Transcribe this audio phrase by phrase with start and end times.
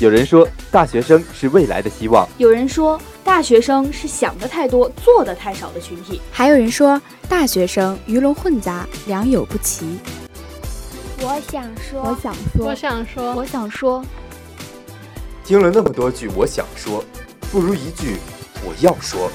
[0.00, 9.98] 有人说，大学生是未来的希望；有人说，大学生是想的太多、做的太少的群体；还有人说，大学生鱼龙混杂、良莠不齐。
[11.20, 14.04] 我想说，我想说，我想说，我想说。
[15.44, 17.02] 听了那么多句我想说，
[17.50, 18.16] 不如一句
[18.62, 19.30] 我要说。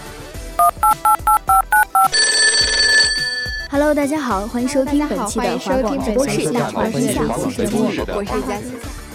[3.71, 6.41] Hello，大家好，欢迎收听本期的华广直播室。
[6.73, 8.65] 我是佳期，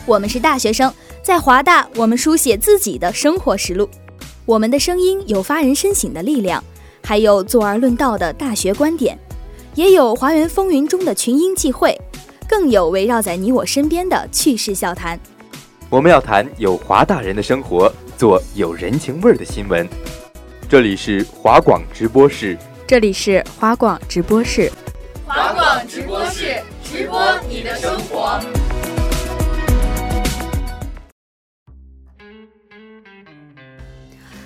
[0.06, 0.92] 我们是大学生。
[1.24, 3.90] 在华大，我们书写自己的生活实录，
[4.46, 6.62] 我们的声音有发人深省的力量，
[7.02, 9.18] 还有坐而论道的大学观点，
[9.74, 12.00] 也有华园风云中的群英际会，
[12.48, 15.18] 更有围绕在你我身边的趣事笑谈。
[15.90, 19.88] 我们要谈有华大人的生活，做有人情味儿的新闻。
[20.68, 22.56] 这里是华广直播室，
[22.94, 24.70] 这里是华广直播室，
[25.26, 28.38] 华广直播室直播你的生活。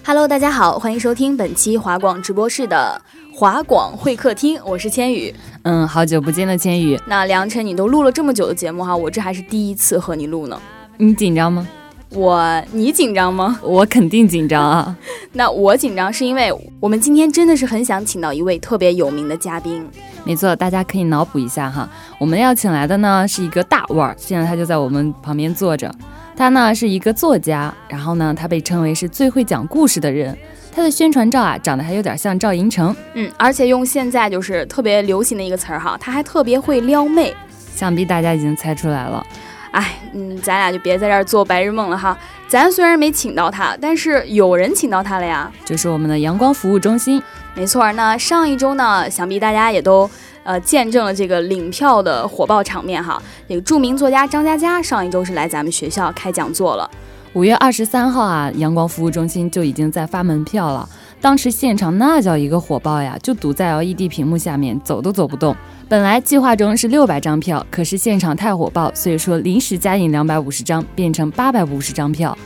[0.02, 2.98] Hello，大家好，欢迎收听本期华广直播室的
[3.34, 5.34] 华广会客厅，我是千羽。
[5.64, 6.98] 嗯，好久不见的千羽。
[7.06, 10.58] 那梁晨，你都录了这么久的节目哈，我这还是第一次和你录呢。
[10.96, 11.68] 你紧张吗？
[12.10, 13.58] 我，你紧张吗？
[13.62, 14.96] 我肯定紧张啊。
[15.32, 19.86] 那我紧张是因为我们今天真的是很想请到一位特别有名的嘉宾。
[20.24, 25.90] 没错，大家可以脑补一下哈，我们要请来的呢是一个大腕儿，现在他就在我们旁边坐着。
[26.36, 30.36] 他呢是一个作家，然后呢，他被称为是最会讲故事的人。
[30.70, 37.34] 他的宣传照啊，长得还有点像赵寅成，嗯，而且用现在就是特别流行的一个词儿哈，他还特别会撩妹。
[37.74, 39.26] 想必大家已经猜出来了。
[39.70, 42.16] 哎，嗯，咱俩就别在这儿做白日梦了哈。
[42.48, 47.22] 咱虽然没请到他，但是有人请到他了呀，就是我们的阳光服务中心。
[47.54, 50.08] 没错，那上一周呢，想必大家也都。
[50.44, 53.22] 呃，见证了这个领票的火爆场面哈。
[53.48, 56.90] 那个著名作家张嘉佳上一周是来咱们学校开讲座了。
[57.34, 60.88] 五月二十三号啊，阳光服务中心就已经在发门票了。
[61.20, 65.54] 当时现场那叫一个火爆呀，就堵在 LED 屏幕下面，走都走不动。
[65.88, 72.36] 本来计划中是六百张票，可是现场太火爆，所以说临时加印两百五十张，变成八百五十张票。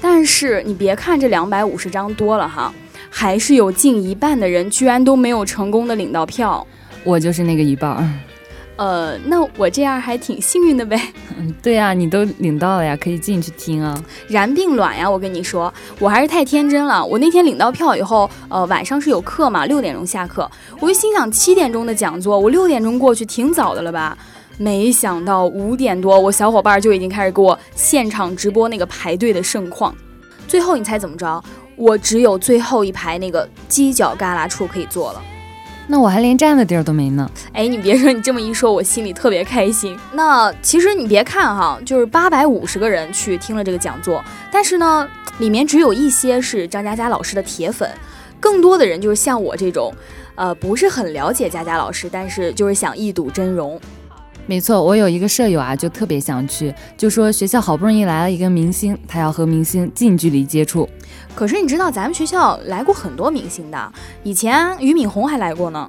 [0.00, 2.72] 但是你别看这两百五十张多了哈，
[3.10, 6.64] 还是有近一半的人居然都没有成功的领到票。
[7.04, 8.08] 我就是那个一半儿，
[8.76, 11.00] 呃，那我这样还挺幸运的呗。
[11.38, 14.02] 嗯， 对呀，你都领到了呀，可以进去听啊。
[14.28, 17.04] 然并卵呀，我跟你说，我还是太天真了。
[17.04, 20.50] 我那天领到票以后，呃，晚上是有课嘛，六点钟下课，
[20.80, 24.16] 我就心想七点钟的讲座，我六点钟过去挺早的了吧？
[24.58, 29.94] 没想到五点多，我小伙伴就已经开始给我现场直播那个排队的盛况。
[30.48, 31.42] 最后你猜怎么着？
[31.76, 35.22] 我只有最后一排那个犄角旮旯处可以坐了。
[35.88, 37.30] 那我还连站的地儿都没呢。
[37.52, 39.98] 哎，你别说，你这么一说，我心里特别开心。
[40.12, 45.06] 那其实你别看哈，就是八百五十个人去听了这个讲座，但是呢，
[45.38, 47.90] 里面只有一些是张嘉佳老师的铁粉，
[48.40, 49.92] 更多的人就是像我这种，
[50.34, 53.78] 呃，不是很了解佳佳老师，但是就是想一睹真容。
[54.46, 60.88] 没错，我有一个舍友啊，就特别想去，就说学校好不容易来了一个明星，他要和明星近距离接触。
[61.34, 65.88] 可是你知道咱们学校来过很多明星的，以前俞敏洪还来过呢。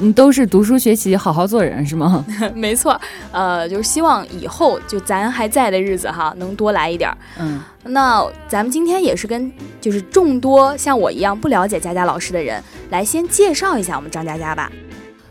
[0.00, 2.24] 嗯，都是读书学习，好好做人是吗？
[2.54, 3.00] 没错，
[3.32, 7.12] 呃，就是希望以后就咱还在的日子哈，能多来一点。
[7.36, 14.70] 嗯，那咱们今天也是跟就是众多像我一样不了解佳佳老师的人来先介绍一下我们张佳佳吧。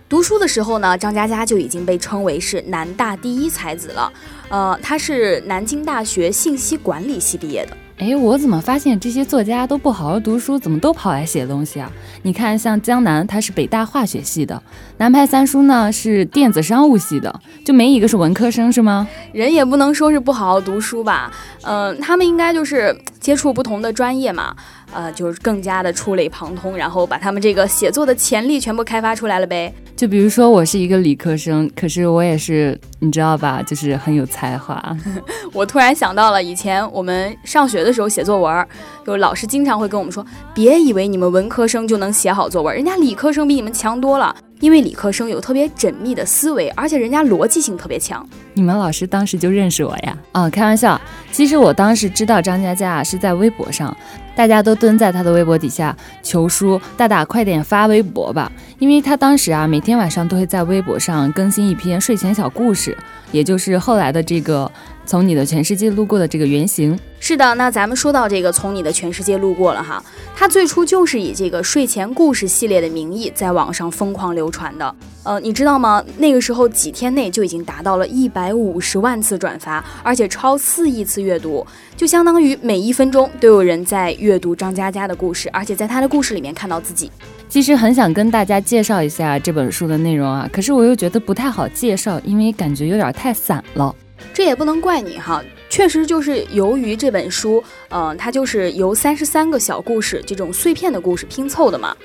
[0.10, 4.12] 读书的时候呢，张佳佳就已经被称为是南大第一才子了。
[4.50, 7.78] 呃，他是南京大学信息管理系毕业的。
[8.00, 11.92] 哎，我怎么发现这些作家都不好好读书，怎么都跑来写东西啊？
[12.22, 14.62] 你看，像江南，他是北大化学系的；
[14.98, 19.08] 南派三叔呢是电子商务系的，就没一个是文科生，是吗？
[19.34, 21.32] 人也不能说是不好好读书吧？
[21.64, 24.56] 嗯，他们应该就是接触不同的专业嘛。
[24.94, 29.74] 呃，就是更加的触类旁通，然后把他们这个写作的潜力全部开发出来了呗。
[29.96, 33.64] 就比如说，我是一个理科生，可是我也是，你知道吧？
[33.64, 34.82] 就是很有才华。
[35.52, 38.68] 我突然想到了以前我们上学的时候写作文，
[39.06, 44.36] 就老师经常会跟我们说，别以为你们文科生就能写好作文，人家理科生比你们强多了。
[44.60, 48.28] 因为理科生有特别缜密的思维，而且人家逻辑性特别强。
[48.54, 50.18] 你们老师当时就认识我呀？
[50.32, 51.00] 啊，开玩笑。
[51.32, 53.96] 其实我当时知道张佳佳是在微博上，
[54.36, 58.52] 大家都蹲在他的微博底下求书，大大快点发微博吧。
[58.80, 62.98] 因为他当时啊，每天晚上都会在微博上更新一篇睡前小故事，
[63.32, 64.72] 也就是后来的这个
[65.08, 66.98] 从你的全世界路过的这个原型。
[67.20, 70.04] 是的，那咱们说到这个从你的全世界路过了哈，
[70.36, 74.96] 它最初就是以这个睡前故事系列的名义在网上疯狂流传的。
[75.24, 76.04] 呃，你知道吗？
[76.18, 81.66] 那个时候几天内就已经达到了一百五十万次转发，而且超四亿次阅读，
[81.96, 87.12] 就相当于每一分钟都有人在阅读张嘉佳的故事，而且在他的故事里面看到自己。
[87.50, 93.94] 其实很想跟大家介绍一下这本书的内容啊，可是我又觉得不太好介绍，因为感觉有点太散了。
[94.34, 101.96] 这也不能怪你哈，确实就是由于这本书，嗯，它就是由三十三个小故事这种碎片的故事拼凑的嘛。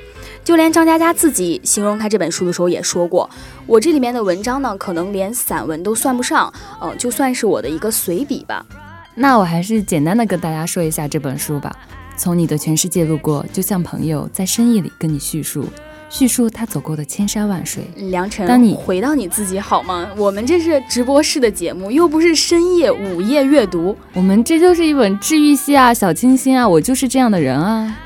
[0.45, 3.31] 就连张嘉佳自己形容他这本书的时候也说过，
[3.67, 8.67] 我这里面的文章呢，可能连散文都算不上，嗯，就算是我的一个随笔吧。
[9.15, 11.77] 那我还是简单的跟大家说一下这本书吧。
[12.17, 15.67] 从你的全世界路过，就像朋友在深夜里跟你叙述，
[16.13, 17.83] 叙述他走过的千山万水。
[17.97, 20.07] 良辰，当你回到你自己好吗？
[20.15, 27.99] 我们这是直播室的节目，又不是深夜午夜阅读，我们这就是一本治愈系啊，小清新啊，我就是这样的人啊。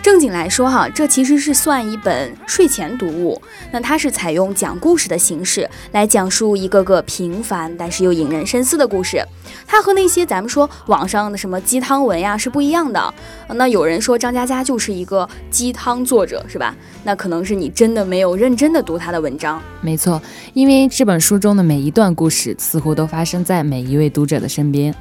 [0.00, 3.40] 正经来说哈，这其实是算一本睡前读物。
[3.70, 9.22] 那它是采用讲故事的形式来讲述一个个平凡但是又引人深思的故事。
[9.66, 13.14] 它和那些咱们说网上的什么鸡汤文呀是不一样的。
[13.48, 16.74] 那有人说张嘉佳就是一个鸡汤作者是吧？
[17.04, 19.60] 那可能是你真的没有认真的读他的文章。
[19.82, 20.20] 没错，
[20.54, 24.94] 因为这本书中的每一段故事似乎都发生在每一位读者的身边。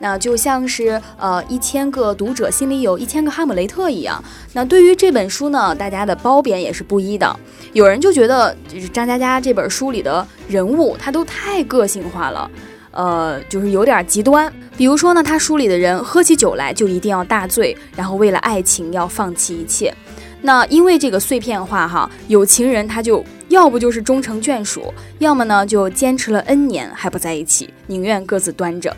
[0.00, 4.22] 那就像是呃一千个读者心里有一千个哈姆雷特一样。
[4.54, 7.38] 那对于这本书呢，大家的褒贬也是不一的。
[7.72, 12.50] 有人就觉得就是张嘉佳这本书里的人物他都太个性化了，
[12.90, 14.52] 呃，就是有点极端。
[14.76, 19.94] 比如说呢，他书里的人喝起酒来就一定要大醉，然后为了爱情要放弃一切。
[20.42, 28.96] 那因为这个碎片化哈，有情人他就要不就是终成眷属，要么呢就坚持了 N 年还不在一起，宁愿各自端着。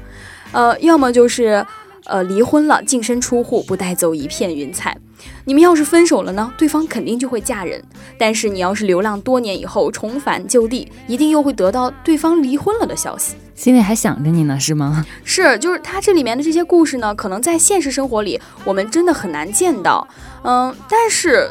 [0.52, 1.64] 呃，要么就是，
[2.04, 4.96] 呃，离婚了，净身出户，不带走一片云彩。
[5.44, 7.82] 你们要是分手了呢，对方肯定就会嫁人。
[8.18, 15.04] 但是你要是流浪多年以后重返旧地，一定又会得到对方离婚了的消息，心里还想着你呢，是吗？
[15.24, 20.06] 是，就是他这里面的这些故事呢，可能在现实生活里我们真的很难见到。
[20.42, 21.50] 嗯，但是。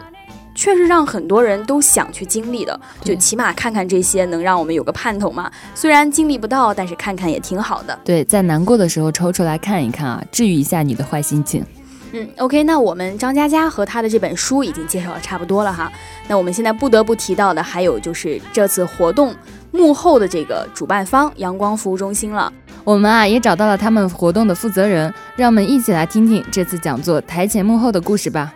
[0.54, 5.50] 却是让很多人都想去经历的，就起码看看这些，能让我们有个盼头嘛。
[5.74, 7.98] 虽然经历不到，但是看看也挺好的。
[8.04, 11.66] 对，在难过的时候抽出来看一看啊，治愈一下你的坏心情。
[12.14, 15.90] 嗯，OK，那我们张嘉佳和他的这本书已经介绍的差不多了哈。
[16.28, 19.34] 那我们现在不得不提到的还有就是这次活动
[19.72, 22.52] 幕后的这个主办方阳光服务中心了。
[22.84, 28.54] 我们啊也找到了他们活动的负责人，让我们一起来听听这次讲座台前幕后的故事吧。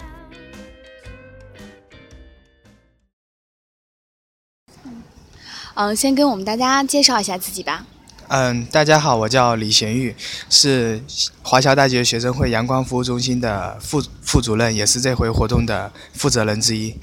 [5.77, 7.85] 嗯，先跟我们大家介绍一下自己吧。
[8.29, 10.15] 嗯，大家好，我叫李贤玉，
[10.49, 11.03] 是
[11.43, 16.95] 华侨大学学生会阳光服务中心的副副主任，也是这回活动的负责人之一。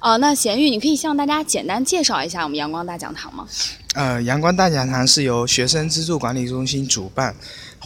[0.00, 3.46] 哦，那贤玉，你可以向大家简单介绍一下我们阳光大讲堂吗？
[3.94, 7.36] 呃，阳光大讲堂是由学生资助管理中心主办，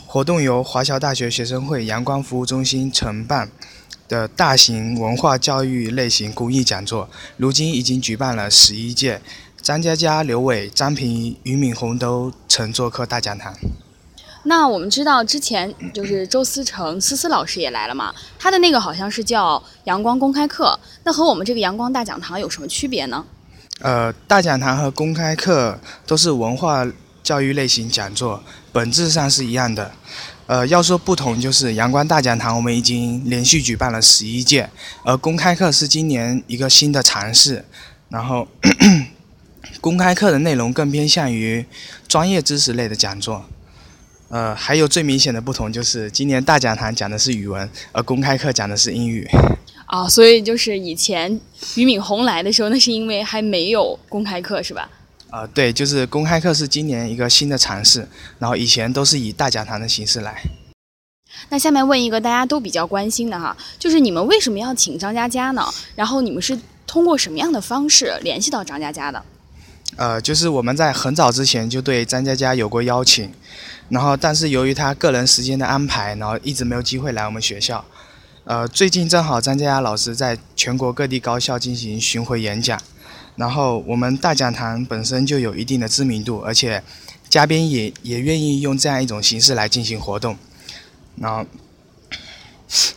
[0.06, 3.50] 活动由华侨大学学生会阳光服务中心承办
[4.08, 9.20] 的大型文化教育类型公益讲座，如今已经举办了十一届。
[9.68, 13.52] 张嘉佳、刘伟、张平、俞敏洪都曾做客大讲堂。
[14.44, 23.22] 那我们知道之前就是周思成思思老师也来了嘛，他的那个好像是叫阳光公开课，那和我们这个阳光大讲堂有什么区别呢？
[23.80, 26.86] 呃，大讲堂和公开课都是文化
[27.22, 29.92] 教育类型讲座，本质上是一样的。
[30.46, 34.70] 呃，要说不同，就是阳光大讲堂我们已经连续举办了十一届，
[35.04, 37.62] 而公开课是今年一个新的尝试，
[38.08, 38.48] 然后。
[39.80, 41.64] 公开课的内容更偏向于
[42.06, 43.44] 专业知识类的讲座，
[44.28, 49.28] 呃，还有最明显的不同就是今年大讲堂讲的是语文，而公开课讲的是英语。
[49.86, 51.40] 啊，所以就是以前
[51.74, 54.90] 俞敏洪来的时候，那是因为还没有公开课，是吧？
[55.30, 58.06] 啊，对，就是公开课是今年一个新的尝试，
[58.38, 60.42] 然后以前都是以大讲堂的形式来。
[61.50, 65.64] 那下面问一个大家都比较关心的哈，就是你们为什么要请张嘉佳呢？
[65.94, 69.22] 然后你们是通过什么样的方式联系到张嘉佳的？
[69.96, 73.32] 呃，就是我们在很早之前就对张嘉佳有过邀请，
[73.88, 77.84] 然后但是由于他个人时间的安排，然后一直没有机会来我们学校。
[78.44, 82.80] 呃，最近正好张嘉佳老师在全国各地高校进行巡回演讲，
[83.34, 86.82] 然后我们大讲堂本身就有一定的知名度，而且
[87.28, 90.36] 嘉宾也也愿意用这样一种形式来进行活动。
[91.16, 91.44] 然后，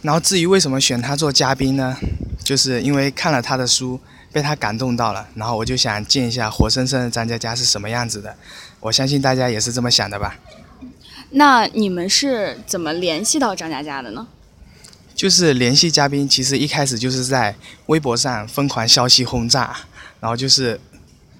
[0.03, 1.97] 然后至于为什么选他做嘉宾呢？
[2.43, 3.99] 就是因为看了他的书。
[4.31, 8.35] 被他感动到了，然后我就想见一下活生生的张嘉佳是什么样子的。
[8.79, 10.37] 我相信大家也是这么想的吧？
[11.31, 14.27] 那你们是怎么联系到张嘉佳的呢？
[15.13, 19.75] 就是联系嘉宾，其实一开始就是在微博上疯狂消息轰炸，
[20.19, 20.79] 然后就是，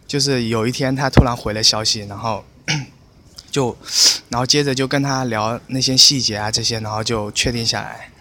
[0.06, 2.44] 就是有一天他突然回了消息，然后
[3.50, 3.76] 就，
[4.30, 8.12] 然后接着就跟他聊那些细节啊这些，然后就确定下来。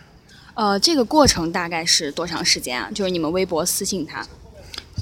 [0.54, 2.90] 呃，这个过程大概是多长时间啊？
[2.94, 4.26] 就是你们微博私信他？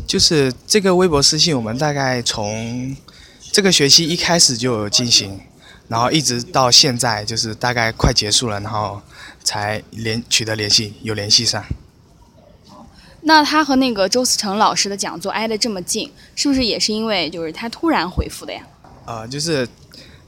[0.06, 2.96] 就是这个微博私信，我们大概从
[3.52, 5.40] 这个学期一开始就有进行，
[5.88, 9.00] 然后一直到现在，就是大概快结束了，然后。
[9.44, 11.64] 才联取得联系，有联系上。
[13.22, 18.60] 那他和那个周思成老师的讲座挨得这么近，是不是也是因为就是他突然回复的呀？
[19.06, 19.66] 呃，就是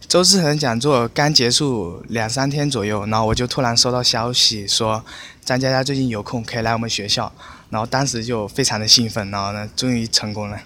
[0.08, 5.04] 周思成讲座刚结束两三天左右，然后我就突然收到消息说
[5.44, 7.30] 张佳佳最近有空可以来我们学校，
[7.70, 10.60] 然后当时就非常的兴奋，然后呢终于成功了。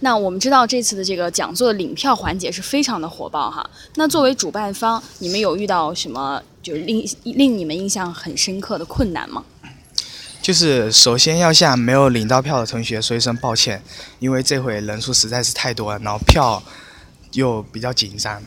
[0.00, 3.68] 那我们知道这次的这个讲座的领票环节是非常的火爆哈。
[3.96, 9.44] 那作为主办方，你们有遇到什么就是令令你们印象很深刻的困难吗？
[10.42, 13.82] 就是首先要向没有领到票的同学说一声抱歉，
[14.18, 16.62] 因为这回人数实在是太多了，然后票
[17.32, 18.42] 又比较紧张。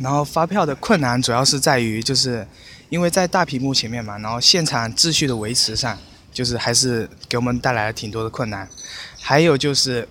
[0.00, 2.46] 然后发票的困难主要是在于，就是
[2.88, 5.96] 因为在大屏幕前面嘛，然后现场秩序的维持上，
[6.38, 8.68] 就是还是给我们带来了挺多的困难。
[9.20, 10.08] 还有就是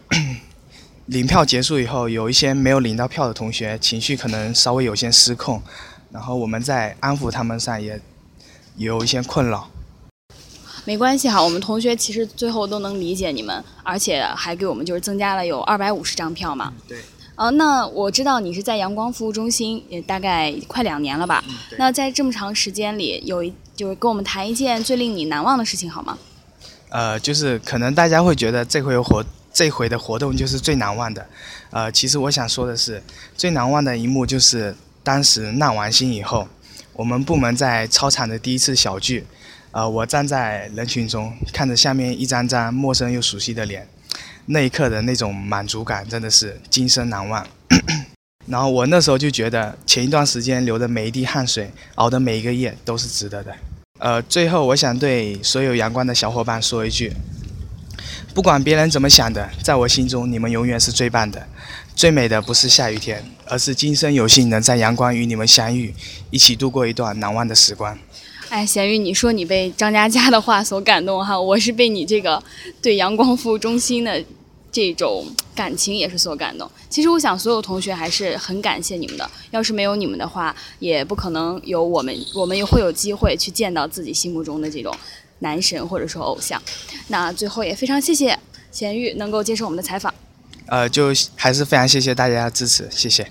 [1.07, 5.63] 领票结束以后，有一些没有领到票的同学情绪可能稍微有些失控，
[6.11, 7.97] 然后我们在安抚他们上也
[8.75, 9.69] 有一些困扰。
[10.83, 16.73] 没关系哈，我们同学其实最后都能理解你们，而且还给我们就是增加了有二百五十张票嘛。
[16.85, 16.97] 对。
[17.35, 21.41] 呃，那我知道你是在阳光服务中心也大概快两年了吧？
[21.47, 21.55] 嗯。
[21.77, 26.17] 那在这么长时间里，有一就是跟我们谈一件最令你难忘的事情好吗？
[26.89, 31.27] 呃，就是可能大家会觉得这回活这回的活动就是最难忘的，
[31.69, 33.03] 呃，其实我想说的是，
[33.35, 36.47] 最难忘的一幕就是当时纳完新以后，
[36.93, 39.25] 我们部门在操场的第一次小聚，
[39.71, 43.87] 呃，我站在人群中，看着下面一张张陌生又熟悉的脸，
[44.47, 47.45] 那一刻的那种满足感真的是今生难忘。
[48.47, 53.53] 然后我那时候就觉得，前一段时间流的每一滴汗水，熬的每一个夜都是值得的。
[53.99, 57.11] 呃，最后我想对所有阳光的小伙伴说一句：
[58.33, 61.47] 不管别人怎么想的，在我心中你们永远是最棒的。
[61.95, 65.95] 最美的不是下雨天，而是今生有幸能在阳光与你们相遇，
[66.29, 67.97] 一起度过一段难忘的时光。
[68.49, 72.41] 哎，咸鱼，你说你被张嘉佳的话所感动哈，我是被你这个
[72.79, 74.23] 对阳光服务中心的。
[74.77, 76.69] 这种感情也是所感动。
[76.87, 79.27] 其实我想，所有同学还是很感谢你们的。
[79.49, 84.95] 要是没有你们的话，也不可能有我们，我们也会有机会去见到自己心目中的这种
[85.39, 86.61] 男神或者说偶像。
[87.07, 88.37] 那最后也非常谢谢
[88.71, 90.13] 贤玉能够接受我们的采访。
[90.67, 93.27] 呃，就还是非常谢谢大家的支持，谢谢。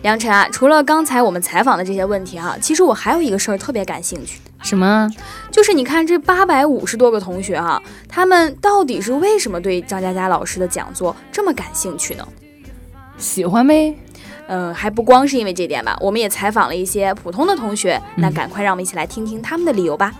[0.00, 4.40] 杨晨啊，除了刚才我们采访的这些问题哈，其实我还有一个事儿特别感兴趣。
[4.62, 5.08] 什么？
[5.50, 12.26] 就是你看这八百五十多个同学啊，他们到底是为什么对张嘉佳老师的讲座这么感兴趣呢？
[13.16, 13.96] 喜欢呗。
[14.48, 20.14] 嗯，还不光是因为这点吧，我们也采访了一些普通的同学，那赶快让我们一起来听听他们的理由吧。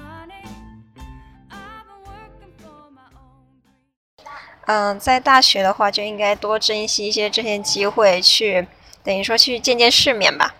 [4.66, 8.66] 嗯，在大学的话就应该多珍惜一些这些机会，去
[9.02, 10.54] 等于说去见见世面吧。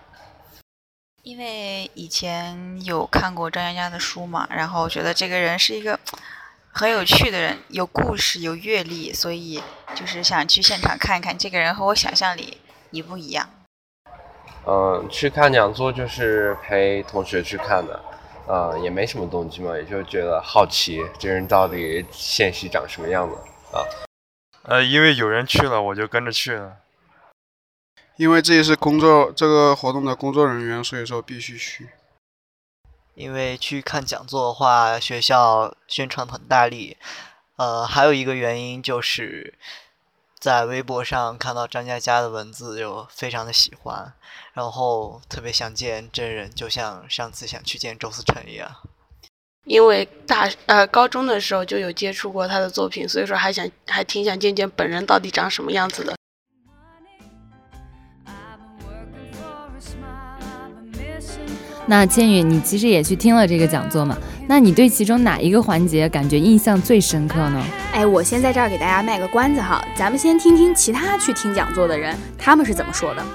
[1.21, 5.99] 因为以前有看过张嘉佳的书嘛，然后觉得这个人是一个
[6.71, 9.61] 很有趣的人，有故事、有阅历，所以
[9.93, 12.57] 就是想去现场看一看这个人和我想象里
[12.91, 13.49] 一不一样。
[14.65, 17.99] 嗯，去看讲座就是陪同学去看的，
[18.47, 23.35] 呃，也没什么动机嘛，也就觉得好奇这人到底现实长什么样子
[23.75, 23.83] 啊。
[24.63, 26.77] 呃，因为有人去了，我就跟着去了。
[28.19, 31.87] 因为这也是工作这个活动的工作人员，所以说必须去。
[33.15, 36.97] 因为去看讲座的话，学校宣传很大力。
[37.55, 39.53] 呃，还有一个原因就是
[40.37, 44.11] 在微博上看到张嘉佳的文字就非常的喜欢，
[44.51, 48.69] 然后特别想见真人，就像上次想去见周思成一样。
[49.63, 56.18] 因为大呃高中的时候就有接触过他的作品，所以说还想还挺想见见本人到底长什么样子的。
[61.89, 64.15] 那千羽，你其实也去听了这个讲座嘛？
[64.47, 67.65] 那你对其中哪一个环节感觉印象最深刻呢？
[67.91, 73.25] 哎，我先在这儿给大家卖个关子哈，咱们先听听其他去听讲座的人他们是怎么说的。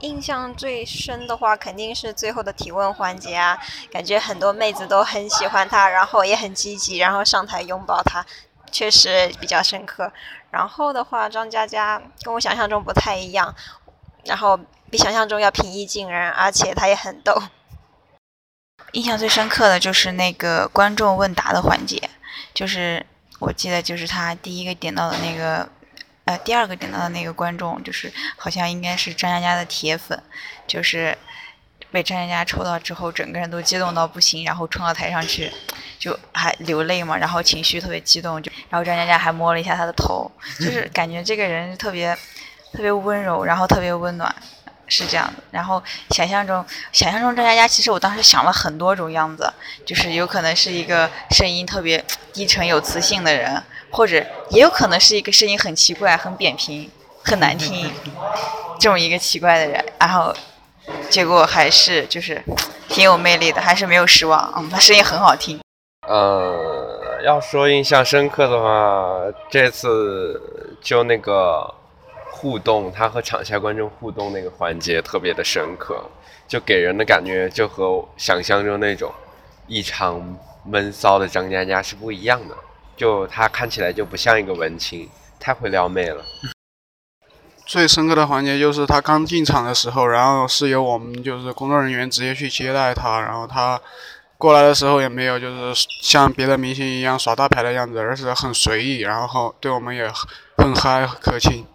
[0.00, 3.56] 印象最深的话，肯定是最后的提问环节啊，
[3.92, 8.26] 感觉很多妹子都很喜欢他，然后也很积极，然后上台拥抱他，
[8.72, 10.10] 确实比较深刻。
[10.50, 13.54] 然后的话，张嘉佳跟我想象中不太一样，
[14.24, 14.58] 然后
[14.90, 17.42] 比想象中要平易近人，而且他也很逗。
[18.92, 22.10] 印象最深刻的就是那个观众问答的环节，
[22.54, 23.04] 就是
[23.38, 25.68] 我记得就是他第一个点到的那个。
[26.24, 30.22] 呃，第二个点到的那个观众，就是好像应该是张嘉佳的铁粉，
[30.66, 31.16] 就是
[31.90, 35.50] 被张嘉佳抽到之后，整个人都激动到不行，然后冲到台上去，
[35.98, 42.14] 就还流泪嘛，然后情绪特别激动，就然后张嘉佳还摸了一下他的头，就是感觉这个人特别
[42.74, 44.34] 特别温柔，然后特别温暖，
[44.88, 45.42] 是这样的。
[45.50, 49.52] 然后想象中想象中张嘉佳，其实我当时想了很多种样子，
[49.86, 53.62] 就是有可能是一个声音特别低沉有磁性的人。
[53.90, 56.90] 或者也有可能是一个声音很奇怪、很扁平、
[57.24, 57.90] 很难听，
[58.78, 60.30] 这么一个奇怪的人，然后
[61.08, 62.44] 结果还是就是
[62.86, 64.52] 挺有魅力的，还是没有失望。
[64.54, 65.58] 嗯，他声音很好听。
[66.06, 71.74] 呃，要说印象深刻的话，这次就那个
[72.38, 76.08] 互动，他和场下观众互动那个环节特别的深刻，
[76.46, 79.12] 就给人的感觉就和想象中那种
[79.66, 82.54] 异常闷骚的张嘉佳是不一样的。
[82.96, 85.08] 就他看起来就不像一个文青，
[85.40, 86.24] 太会撩妹了。
[87.66, 93.80] 最深刻的环节就是他刚进场的时候，然后是由我们就是工作人员直接去接待他，然后他
[94.36, 100.08] 过来的时候也没有就是像别的明星一样耍大牌的样子，而是很随意，然后对我们也
[100.56, 101.66] 很嗨可亲。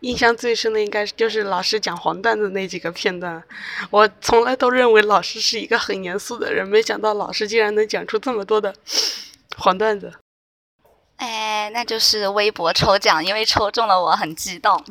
[0.00, 3.42] 印象最深的应该就是老师讲黄段子那几个片段，
[3.90, 8.74] 我从来都认为老师是一个很严肃的人，没想到老师竟然能讲出这么多的
[9.56, 10.12] 黄段子。
[11.16, 14.84] 哎，那就是微博抽奖，因为抽中了，我很激动。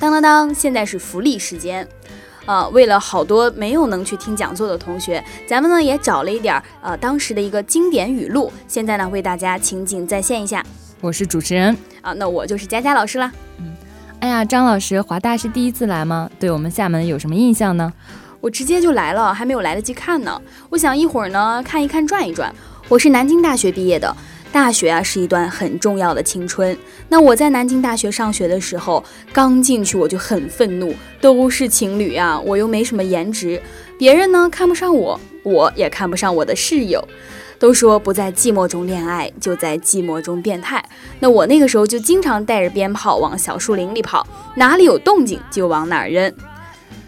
[0.00, 0.52] 当当当！
[0.52, 1.88] 现在是福利时间，
[2.46, 10.64] 呃，为了好多没有能去听讲座的同学，咱们呢也找了一点呃当时的一个经典语录，现在呢为大家情景再现一下。
[11.00, 13.32] 我是主持人啊，那我就是佳佳老师啦。
[13.58, 13.74] 嗯。
[14.20, 16.30] 哎呀，张老师，华大是第一次来吗？
[16.38, 17.92] 对我们厦门有什么印象呢？
[18.40, 20.40] 我直接就来了，还没有来得及看呢。
[20.70, 22.54] 我想一会儿呢看一看，转一转。
[22.88, 24.14] 我是南京大学毕业的，
[24.54, 26.78] 大学啊是一段很重要的青春。
[27.08, 33.60] 那我在南京大学上学的时候，刚进去我就很愤怒，都是情侣啊，我又没什么颜值，
[33.98, 37.04] 别人呢看不上我，我也看不上我的室友。
[37.58, 40.84] 都说不在寂寞中恋爱，就在寂寞中变态。
[41.18, 46.32] 那我那个时候就经常带着鞭炮往小树林里跑，哪里有动静就往哪儿扔。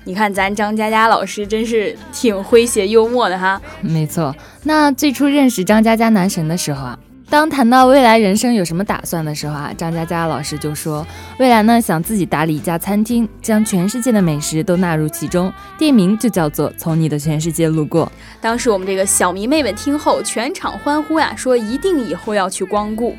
[0.02, 3.60] 你看咱张佳佳老师真是挺诙谐幽默的哈。
[3.80, 6.98] 没错，那最初认识张佳佳男神的时候啊。
[7.28, 11.04] 当谈到未来人生有什么打算的时候啊，张嘉佳老师就说，
[11.38, 18.10] 未来呢想自己打理一家餐厅，将全世界的美食都纳入其中，店名就叫做从你的全世界路过。
[18.40, 23.16] 当时我们这个小迷妹们听后全场欢呼呀，说一定以后要去光顾。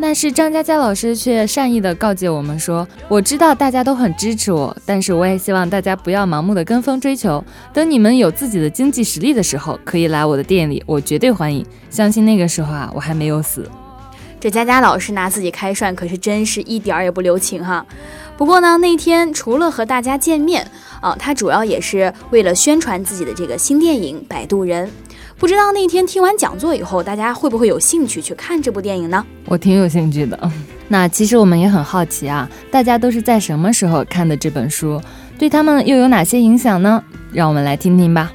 [0.00, 7.42] 但是张嘉佳老师却善意的告诫我们说：“我知道大家都很支持我，但是我也希望大家不要盲目的跟风追求。
[7.72, 11.64] 等你们有自己的经济实力的时候，可以来我的店里，我绝对欢迎。
[11.88, 13.66] 相信那个时候啊，我还没有死。”
[14.38, 17.86] 这佳佳老师拿自己开涮，可是真是一点儿也不留情哈。
[18.36, 24.86] 不过呢，那天除了和大家见面啊，他主要也是为了宣传自己的这个新电影《摆渡人》。
[25.36, 29.26] 不知道那天听完讲座以后，大家会不会有兴趣去看这部电影呢？
[29.44, 30.50] 我挺有兴趣的。
[30.88, 34.98] 那其实我们也很好奇啊，大家都是在什么时候看的这本书？
[35.38, 37.02] 对他们又有哪些影响呢？
[37.32, 38.32] 让我们来听听吧。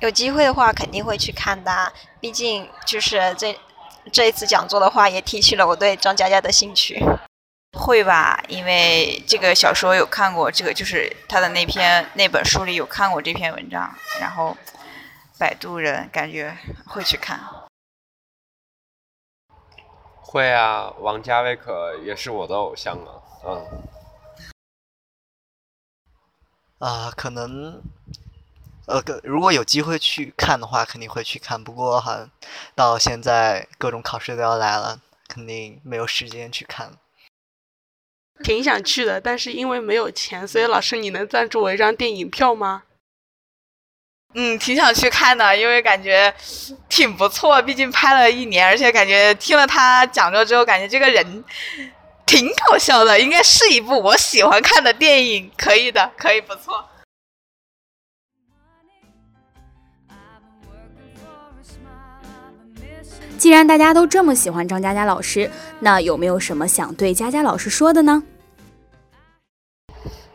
[0.00, 1.70] 有机会的话肯定会去看的，
[2.20, 3.56] 毕竟就是这。
[4.12, 7.02] 这一次讲座的话，也提起了我对张嘉佳的兴趣。
[7.78, 14.56] 会吧，因为这个小说有看过，这个就是他的那篇那本书里有看过这篇文章，然后
[15.38, 17.38] 《摆渡人》感觉会去看。
[20.20, 23.66] 会啊，王家卫可也是我的偶像啊，嗯。
[26.78, 27.82] 啊，可能。
[28.88, 31.62] 呃，如果有机会去看的话，肯定会去看。
[31.62, 32.30] 不过，好像
[32.74, 34.98] 到现在各种考试都要来了，
[35.28, 36.92] 肯定没有时间去看。
[38.42, 42.84] 挺想去的，但是因为没有钱，所以老师，你能赞助我一张电影票吗？
[44.34, 46.34] 嗯，挺想去看的，因为感觉
[46.88, 51.44] 挺不错，毕竟拍了一年，而且感觉听了他讲座之后，感觉这个人
[52.24, 56.88] 挺搞笑的，应该是一部我喜欢看的电影，可以的，可以不错。
[63.38, 65.48] 既然大家都这么喜欢张嘉佳老师，
[65.78, 68.20] 那有没有什么想对佳佳老师说的呢？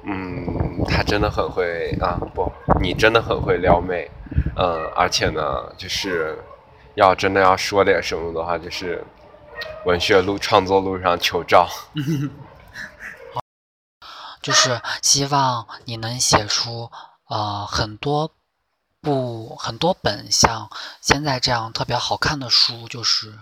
[0.05, 2.49] 嗯，他真的很会啊，不，
[2.81, 4.09] 你真的很会撩妹，
[4.55, 5.41] 嗯，而且呢，
[5.77, 6.41] 就是
[6.95, 9.03] 要真的要说点什么的话，就是
[9.85, 11.67] 文学路、创作路上求照。
[14.41, 16.89] 就是希望你能写出
[17.27, 18.31] 呃很多。
[19.03, 20.69] 不，很多本像
[21.01, 23.37] 现在这样特别好看的书，就是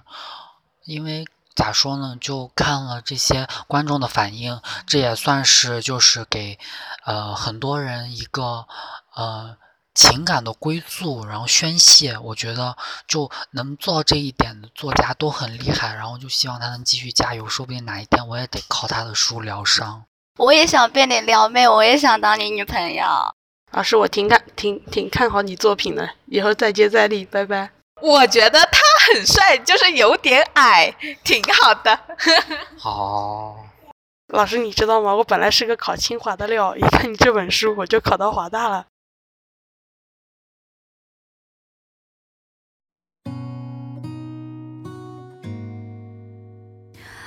[0.86, 1.24] 因为
[1.56, 2.17] 咋说呢？
[2.19, 6.58] 就看了这些观众的反应，这也算是就是给
[7.06, 8.65] 呃很多人一个
[9.13, 9.56] 呃
[9.93, 12.17] 情感的归宿，然后宣泄。
[12.17, 12.76] 我觉得
[13.08, 20.06] 就能做到这一点的作家都很厉害，然后就希望他能继续加油，说不定哪一天我也得靠他的书疗伤。
[20.38, 23.06] 我也想被你撩妹，我也想当你女朋友。
[23.71, 27.71] 老师，我挺看挺挺看好你作品的，以后再接再厉，拜拜。
[28.01, 28.79] 我觉得他
[29.13, 31.99] 很帅，就是有点矮，挺好的。
[32.77, 33.55] 好，
[34.27, 35.15] 老师你知道吗？
[35.15, 38.86] 我本来是个考清华的料，一看你这本书，我就考到华大了。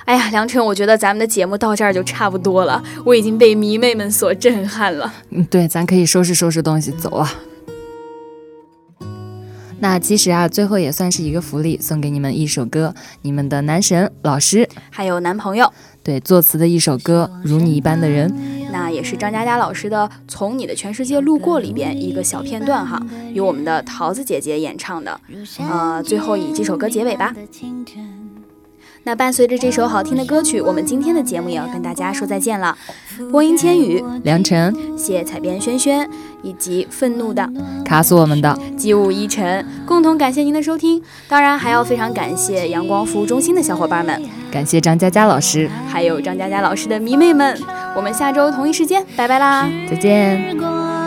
[0.04, 5.12] 哎呀，梁晨，我觉得咱们的节目到这儿就差不多了，我已经被迷妹们所震撼了。
[5.30, 7.30] 嗯，对，咱可以收拾收拾东西走了。
[9.80, 15.70] 那其实啊，最后也算是一个福利，送给你们一首歌，你们的男神老师还有男朋友，
[16.02, 18.30] 对，作词的一首歌《如你一般的人》，
[18.70, 23.00] 那也是张嘉佳老师的《从你的全世界路过》里边一个小片段哈，
[23.32, 25.18] 由我们的桃子姐姐演唱的。
[25.58, 27.34] 呃，最后以这首歌结尾吧。
[29.06, 32.76] 那伴随着这首好听的歌曲，我们今天的节目也要跟大家说再见了。
[33.30, 36.08] 播音千羽、梁晨，谢彩编轩轩，
[36.42, 37.46] 以及愤怒的
[37.84, 41.02] 卡死我们的机务一晨，共同感谢您的收听。
[41.28, 47.60] 当然还要非常感谢阳光服务中心的小伙伴们，感谢张佳佳老师，还有张佳佳老师的迷妹们。
[47.94, 51.03] 我们下周同一时间，拜拜啦，再见。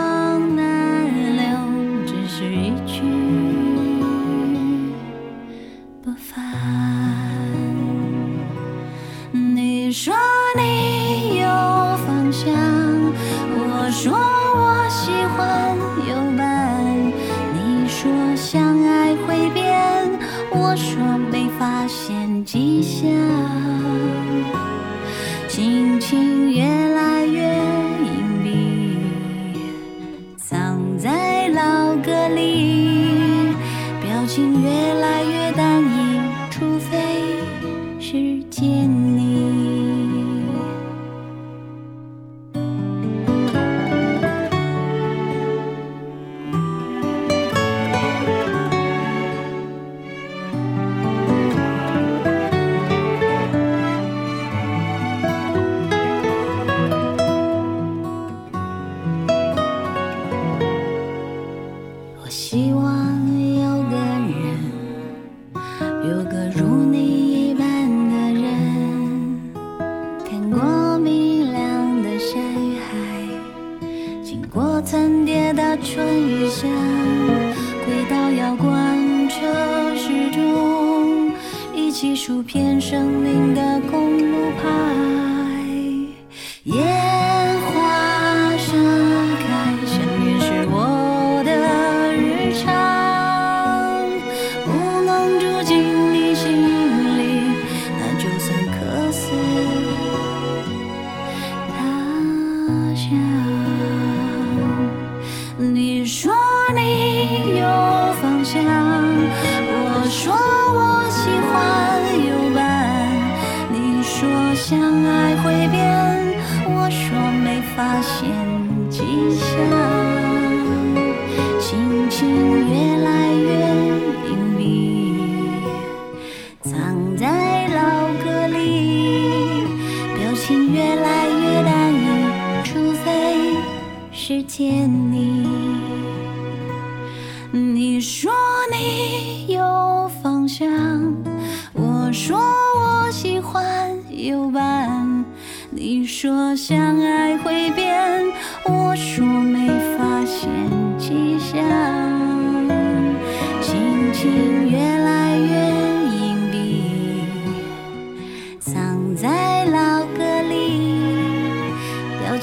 [10.00, 10.14] 说
[10.56, 11.48] 你有
[12.06, 12.54] 方向，
[13.50, 15.76] 我说我喜欢
[16.08, 16.86] 有伴。
[17.52, 20.08] 你说相爱会变，
[20.52, 23.10] 我说没发现迹象。
[25.48, 26.77] 心情也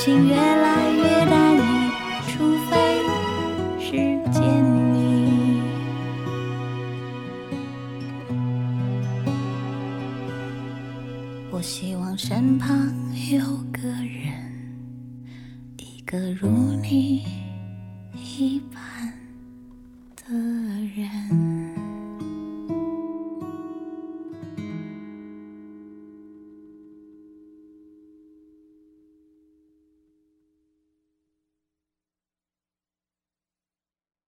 [0.06, 0.45] 心愿